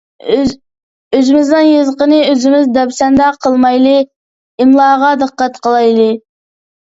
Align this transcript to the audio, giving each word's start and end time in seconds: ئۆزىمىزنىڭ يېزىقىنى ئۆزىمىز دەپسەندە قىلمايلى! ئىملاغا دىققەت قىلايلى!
ئۆزىمىزنىڭ 0.37 1.67
يېزىقىنى 1.71 2.21
ئۆزىمىز 2.29 2.71
دەپسەندە 2.77 3.27
قىلمايلى! 3.45 3.93
ئىملاغا 4.65 5.13
دىققەت 5.25 5.61
قىلايلى! 5.69 6.09